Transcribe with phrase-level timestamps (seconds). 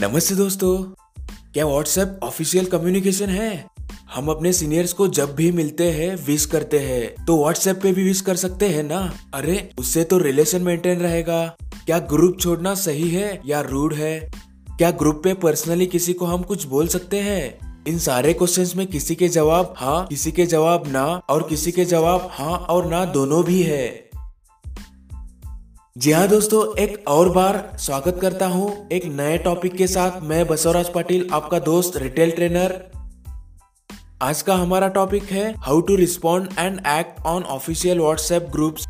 [0.00, 0.76] नमस्ते दोस्तों,
[1.52, 3.66] क्या व्हाट्सएप ऑफिशियल कम्युनिकेशन है?
[4.14, 8.04] हम अपने सीनियर्स को जब भी मिलते हैं विश करते हैं तो व्हाट्सएप पे भी
[8.04, 9.12] विश कर सकते हैं ना?
[9.34, 11.46] अरे, उससे तो रिलेशन मेंटेन रहेगा।
[11.86, 14.30] क्या ग्रुप छोड़ना सही है या रूड है?
[14.70, 17.84] क्या ग्रुप पे पर्सनली किसी को हम कुछ बोल सकते हैं?
[17.88, 21.84] इन सारे क्वेश्चंस में किसी के जवाब हाँ किसी के जवाब ना, और किसी के
[21.84, 24.05] जवाब हाँ और ना दोनों भी है।
[25.96, 30.46] जी हाँ दोस्तों, एक और बार स्वागत करता हूँ एक नए टॉपिक के साथ। मैं
[30.46, 32.74] बसवराज पाटिल, आपका दोस्त रिटेल ट्रेनर
[34.22, 38.86] आज का हमारा टॉपिक है how to respond and act on official WhatsApp groups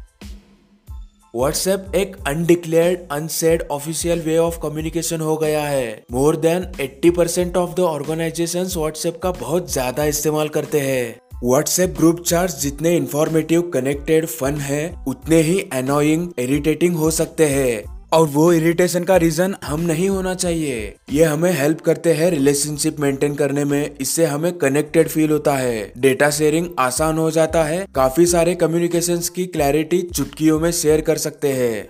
[1.34, 7.56] WhatsApp एक undeclared unsaid official way of communication हो गया है। More than 80 percent
[7.56, 13.62] of the organization WhatsApp का बहुत ज़्यादा इस्तेमाल करते हैं। व्हाट्सएप ग्रुप चार्ट जितने इंफॉर्मेटिव
[13.62, 19.56] कनेक्टेड फन है, उतने ही अनोइंग इरिटेटिंग हो सकते हैं। और वो इरिटेशन का रीजन
[19.64, 24.52] हम नहीं होना चाहिए। ये हमें हेल्प करते हैं रिलेशनशिप मेंटेन करने में। इससे हमें
[24.52, 30.02] कनेक्टेड फील होता है। डेटा शेयरिंग आसान हो जाता है। काफ़ी सारे कम्युनिकेशन की क्लैरिटी
[30.02, 31.88] चुटकियों में शेयर कर सकते हैं।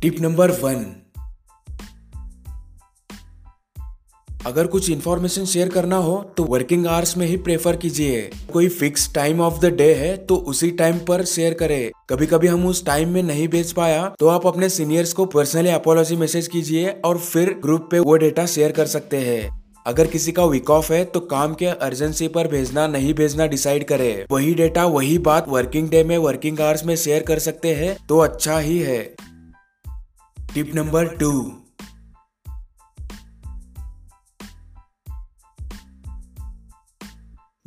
[0.00, 1.01] टिप नंबर वन
[4.46, 8.20] अगर कुछ इन्फॉर्मेशन शेयर करना हो तो वर्किंग आवर्स में ही प्रेफर कीजिए।
[8.52, 12.46] कोई fix time of the day है तो उसी टाइम पर शेयर करें। कभी कभी
[12.46, 16.48] हम उस टाइम में नहीं भेज पाया तो आप अपने सीनियर्स को पर्सनली अपोलॉजी मैसेज
[16.48, 20.70] कीजिए और फिर ग्रुप पे वो डेटा शेयर कर सकते हैं। अगर किसी का वीक
[20.70, 25.16] ऑफ़ है तो काम के अर्जेंसी पर भेजना, नहीं भेजना डिसाइड करे। वही डेटा वही
[25.20, 29.02] बात वर्किंग डे में वर्किंग आवर्स में शेयर कर सकते हैं तो अच्छा ही है।
[30.54, 31.32] टिप नंबर टू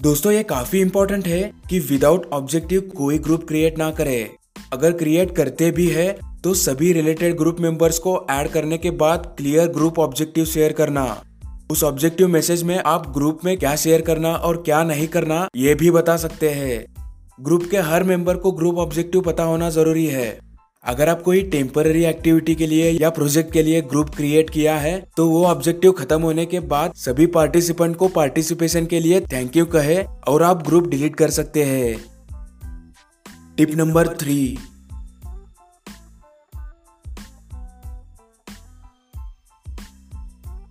[0.06, 4.30] दोस्तों, ये काफ़ी इम्पोर्टेंट है कि विदाउट ऑब्जेक्टिव कोई ग्रुप क्रिएट ना करे।
[4.74, 6.08] अगर क्रिएट करते भी है
[6.44, 11.06] तो सभी रिलेटेड ग्रुप मेंबर्स को ऐड करने के बाद क्लियर ग्रुप ऑब्जेक्टिव शेयर करना।
[11.72, 15.76] उस ऑब्जेक्टिव मैसेज में आप ग्रुप में क्या शेयर करना और क्या नहीं करना, ये
[15.76, 16.86] भी बता सकते हैं।
[17.40, 20.38] ग्रुप के हर मेंबर को ग्रुप ऑब्जेक्टिव पता होना ज़रूरी है।
[20.86, 25.00] अगर आप कोई टेम्पररी एक्टिविटी के लिए या प्रोजेक्ट के लिए ग्रुप क्रिएट किया है
[25.18, 29.66] तो वो ऑब्जेक्टिव खत्म होने के बाद सभी पार्टिसिपेंट को पार्टिसिपेशन के लिए थैंक यू
[29.66, 29.98] कहे
[30.28, 31.96] और आप ग्रुप डिलीट कर सकते हैं।
[33.58, 34.58] Tip number three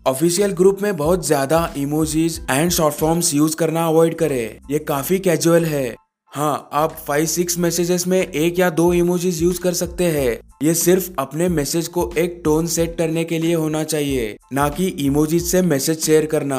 [0.06, 5.18] official group में बहुत ज़्यादा emojis and short forms use करना अवॉइड करें। ये काफ़ी
[5.18, 5.94] कैजुअल है।
[6.34, 10.72] हाँ आप फाइव सिक्स मैसेजेस में एक या दो इमोजीज यूज़ कर सकते हैं। ये
[10.74, 15.44] सिर्फ़ अपने मैसेज को एक टोन सेट करने के लिए होना चाहिए, ना कि इमोजीज
[15.44, 16.58] से मैसेज शेयर करना।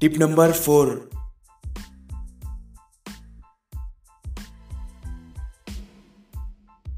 [0.00, 1.10] Tip number four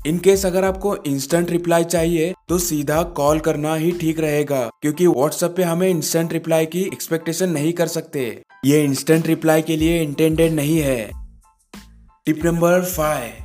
[0.06, 5.06] in case अगर आपको इंस्टेंट रिप्लाई चाहिए तो सीधा कॉल करना ही ठीक रहेगा, क्योंकि
[5.06, 10.02] व्हाट्सएप पे हमें इंस्टेंट रिप्लाई की एक्सपेक्टेशन नहीं कर सकते। ये इंस्टेंट रिप्लाई के लिए
[10.02, 11.10] इंटेंडेड नहीं है।
[12.26, 13.44] टिप नंबर फाइव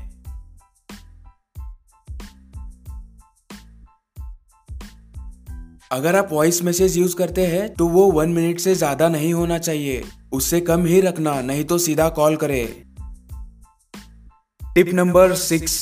[5.91, 9.57] अगर आप वॉइस मैसेज यूज़ करते हैं तो वो वन मिनट से ज़्यादा नहीं होना
[9.57, 12.65] चाहिए। उससे कम ही रखना, नहीं तो सीधा कॉल करे।
[14.75, 15.75] टिप नंबर सिक्स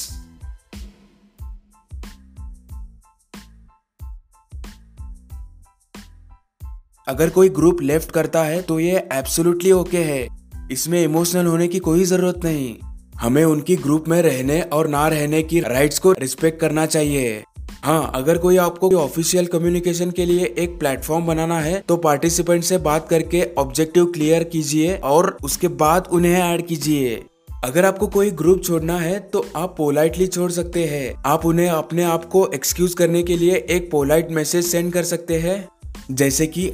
[7.11, 10.27] अगर कोई ग्रुप लेफ़्ट करता है तो ये एब्सोल्युटली ओके है।
[10.71, 12.75] इसमें इमोशनल होने की कोई ज़रूरत नहीं।
[13.13, 17.43] हमें उनकी ग्रुप में रहने और ना रहने की राइट्स को रिस्पेक्ट करना चाहिए।
[17.83, 22.77] हाँ अगर कोई आपको ऑफिशियल कम्युनिकेशन के लिए एक प्लेटफॉर्म बनाना है तो पार्टिसिपेंट से
[22.79, 27.21] बात करके ऑब्जेक्टिव क्लियर कीजिए और उसके बाद उन्हें ऐड कीजिए।
[27.63, 32.03] अगर आपको कोई ग्रुप छोड़ना है तो आप पोलाइटली छोड़ सकते हैं। आप उन्हें अपने
[32.05, 35.67] आप को एक्सक्यूज करने के लिए एक पोलाइट मैसेज सेंड कर सकते हैं।
[36.11, 36.71] जैसे कि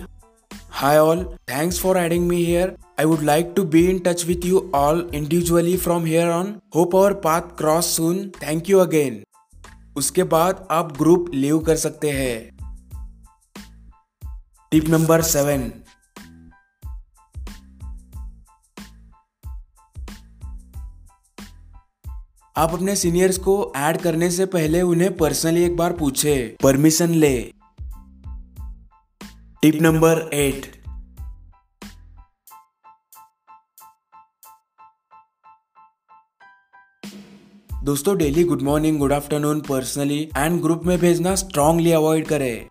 [0.79, 2.75] Hi all, thanks for adding me here.
[2.99, 6.61] I would like to be in touch with you all individually from here on.
[6.71, 8.19] Hope our path cross soon.
[8.43, 9.15] Thank you again.
[9.97, 12.37] उसके बाद आप group leave कर सकते हैं
[14.71, 15.71] tip number seven
[22.57, 27.37] आप अपने seniors को add करने से पहले उन्हें पर्सनली एक बार पूछे परमिशन ले
[29.61, 30.65] टिप नंबर एट।
[37.83, 42.67] दोस्तों daily good morning good afternoon personally and group में भेजना स्ट्रांगली अवॉइड करें।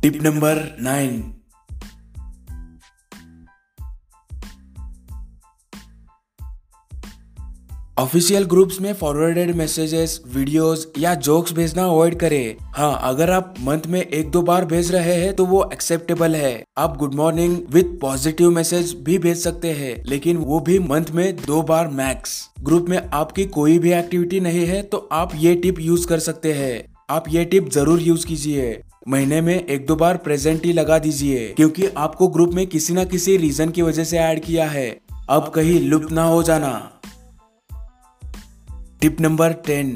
[0.00, 1.41] Tip number nine.
[7.96, 13.86] Official groups में फॉरवर्डेड मैसेजेस वीडियोस या जोक्स भेजना अवॉइड करें। हाँ अगर आप मंथ
[13.86, 17.98] में एक दो बार भेज रहे हैं तो वो एक्सेप्टेबल है। आप good morning with
[18.02, 22.88] positive message भी भेज सकते हैं, लेकिन वो भी मंथ में दो बार मैक्स ग्रुप
[22.88, 26.84] में आपकी कोई भी एक्टिविटी नहीं है तो आप ये टिप यूज़ कर सकते हैं।
[27.10, 31.46] आप ये टिप ज़रूर यूज़ कीजिए। महीने में एक दो बार प्रेजेंट ही लगा दीजिए,
[31.48, 34.90] क्योंकि आपको ग्रुप में किसी न किसी रीजन की वजह से ऐड किया है।
[35.30, 36.72] अब कहीं लुप्त ना हो जाना।
[39.02, 39.88] Tip number ten.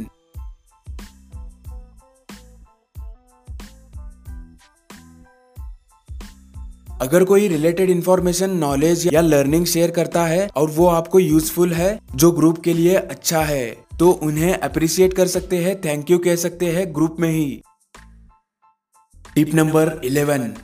[7.00, 11.98] अगर कोई रिलेटेड इंफॉर्मेशन नॉलेज या लर्निंग शेयर करता है और वो आपको यूजफुल है,
[12.14, 13.66] जो ग्रुप के लिए अच्छा है
[13.98, 17.62] तो उन्हें अप्रिशिएट कर सकते हैं थैंक यू कह सकते हैं ग्रुप में ही।
[19.34, 20.54] Tip number eleven.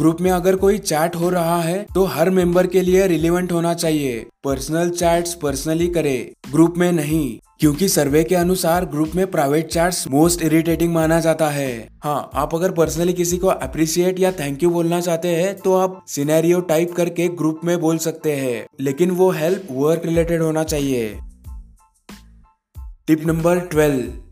[0.00, 3.72] ग्रुप में अगर कोई चैट हो रहा है तो हर मेंबर के लिए रिलेवेंट होना
[3.74, 6.16] चाहिए। पर्सनल चैट्स पर्सनली करे।
[6.52, 11.48] ग्रुप में नहीं, क्योंकि सर्वे के अनुसार ग्रुप में प्राइवेट चैट्स मोस्ट इरिटेटिंग माना जाता
[11.48, 15.74] है। हाँ आप अगर पर्सनली किसी को अप्रिशिएट या थैंक यू बोलना चाहते हैं तो
[15.74, 20.64] आप सिनेरियो टाइप करके ग्रुप में बोल सकते हैं, लेकिन वो हेल्प वर्क रिलेटेड होना
[20.64, 21.18] चाहिए।
[23.06, 24.29] टिप नंबर ट्वेल्व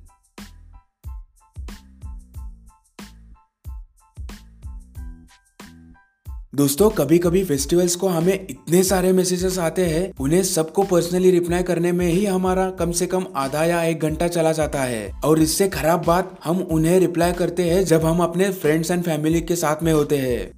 [6.55, 11.63] दोस्तों कभी कभी फेस्टिवल्स को हमें इतने सारे मैसेजेस आते हैं, उन्हें सबको पर्सनली रिप्लाई
[11.63, 15.41] करने में ही हमारा कम से कम आधा या एक घंटा चला जाता है। और
[15.41, 19.57] इससे खराब बात, हम उन्हें रिप्लाई करते हैं जब हम अपने फ्रेंड्स एंड फैमिली के
[19.57, 20.51] साथ में होते हैं।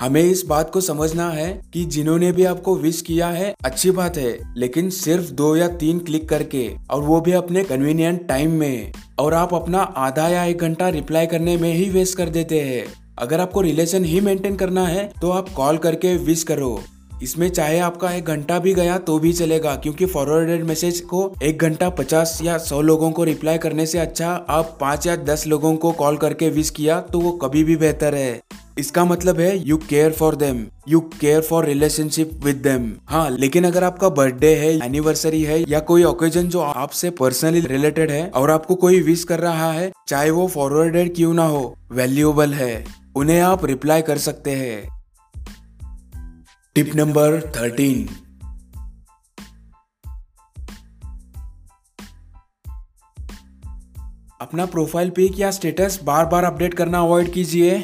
[0.00, 4.16] हमें इस बात को समझना है कि जिन्होंने भी आपको विश किया है, अच्छी बात
[4.16, 8.92] है, लेकिन सिर्फ़ दो या तीन क्लिक करके, और वो भी अपने कन्वीनियंट टाइम में,
[9.18, 13.03] और आप अपना आधा या एक घंटा रिप्लाई करने में ही वेस्ट कर देते हैं।
[13.18, 16.80] अगर आपको रिलेशन ही मेंटेन करना है तो आप कॉल करके विश करो।
[17.22, 21.58] इसमें चाहे आपका एक घंटा भी गया तो भी चलेगा, क्योंकि फॉरवर्डेड मैसेज को एक
[21.58, 25.74] घंटा पचास या सौ लोगों को रिप्लाई करने से अच्छा आप पाँच या दस लोगों
[25.76, 28.40] को कॉल करके विश किया तो वो कभी भी बेहतर है।
[28.78, 33.64] इसका मतलब है you care for them you care for relationship with them हाँ लेकिन
[33.64, 38.50] अगर आपका बर्थडे है एनिवर्सरी है, या कोई ओकेजन जो आपसे पर्सनली रिलेटेड है, और
[38.50, 43.40] आपको कोई विश कर रहा है, चाहे वो फॉरवर्डेड क्यों ना हो वैल्यूएबल है। उन्हें
[43.40, 44.88] आप रिप्लाई कर सकते हैं।
[46.76, 48.08] टिप नंबर थर्टीन
[54.40, 57.76] अपना प्रोफ़ाइल पिक या स्टेटस बार बार अपडेट करना अवॉइड कीजिए।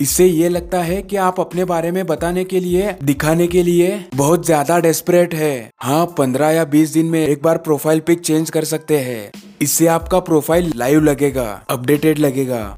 [0.00, 4.04] इससे ये लगता है कि आप अपने बारे में बताने के लिए, दिखाने के लिए
[4.14, 8.50] बहुत ज़्यादा डेस्परेट है। हाँ पंद्रह या बीस दिन में एक बार प्रोफ़ाइल पिक चेंज
[8.50, 9.30] कर सकते हैं।
[9.62, 12.76] इससे आपका प्रोफ़ाइल लाइव लगेगा अपडेटेड लगेगा।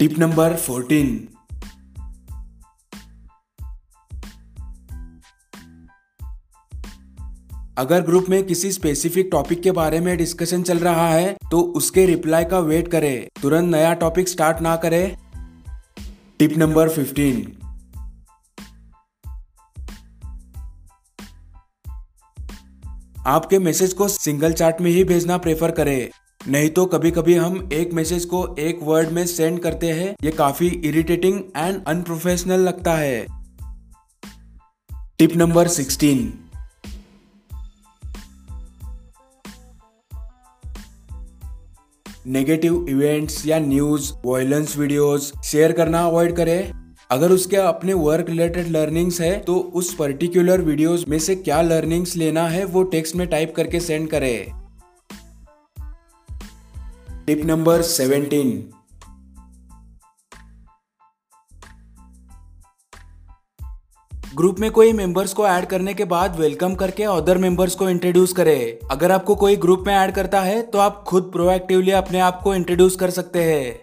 [0.00, 1.28] टिप नंबर फोर्टीन
[7.78, 12.06] अगर ग्रुप में किसी स्पेसिफिक टॉपिक के बारे में डिस्कशन चल रहा है तो उसके
[12.06, 15.16] रिप्लाई का वेट करें। तुरंत नया टॉपिक स्टार्ट ना करें।
[16.38, 17.56] टिप नंबर फिफ्टीन
[23.26, 27.68] आपके मैसेज को सिंगल चार्ट में ही भेजना प्रेफर करें। नहीं तो कभी कभी हम
[27.72, 32.94] एक मैसेज को एक वर्ड में सेंड करते हैं, ये काफ़ी इरिटेटिंग एंड अनप्रोफेशनल लगता
[32.94, 33.26] है।
[35.18, 36.32] Tip number sixteen
[42.26, 46.72] negative events या न्यूज़ वायलेंस वीडियोस शेयर करना अवॉइड करें।
[47.10, 52.16] अगर उसके अपने वर्क रिलेटेड लर्निंग्स है तो उस पर्टिकुलर वीडियोस में से क्या लर्निंग्स
[52.16, 54.59] लेना है, वो टेक्स्ट में टाइप करके सेंड करें।
[57.30, 58.48] टिप नंबर सेवेंटीन
[64.36, 68.32] ग्रुप में कोई मेंबर्स को ऐड करने के बाद वेलकम करके अदर मेंबर्स को इंट्रोड्यूस
[68.32, 72.40] करें। अगर आपको कोई ग्रुप में ऐड करता है तो आप खुद प्रोएक्टिवली अपने आप
[72.42, 73.80] को इंट्रोड्यूस कर सकते हैं।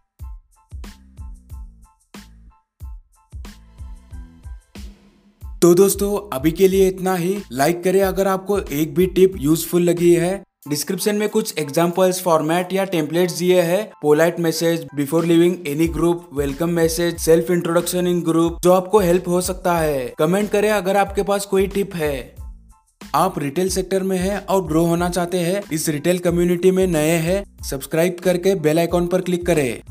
[5.62, 9.82] तो दोस्तों, अभी के लिए इतना ही। लाइक करें अगर आपको एक भी टिप यूजफुल
[9.82, 15.68] लगी है। डिस्क्रिप्शन में कुछ एग्जाम्पल्स फॉर्मेट या टेम्पलेट्स दिए हैं। Polite message before leaving
[15.68, 20.50] any group welcome message self introduction in group जो आपको हेल्प हो सकता है। कमेंट
[20.52, 22.36] करें अगर आपके पास कोई टिप है।
[23.16, 27.16] आप रिटेल सेक्टर में हैं और ग्रो होना चाहते हैं, इस रिटेल कम्युनिटी में नए
[27.18, 29.82] हैं सब्सक्राइब करके बेल आइकॉन पर क्लिक करें।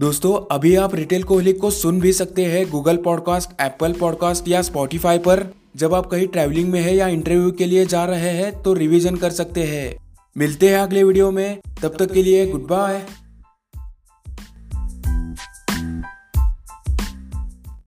[0.00, 4.62] दोस्तों, अभी आप रिटेल कोहली को सुन भी सकते हैं गूगल पॉडकास्ट एप्पल पॉडकास्ट या
[4.62, 8.62] स्पॉटिफाई पर। जब आप कहीं ट्रैवलिंग में है या इंटरव्यू के लिए जा रहे हैं
[8.62, 9.96] तो रिवीजन कर सकते हैं।
[10.36, 13.02] मिलते हैं अगले वीडियो में। तब तक के लिए गुड बाय